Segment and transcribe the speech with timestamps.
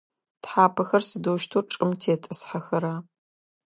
[0.41, 2.95] Тхьапэхэр сыдэущтэу чӏым тетӏысхьэхэра?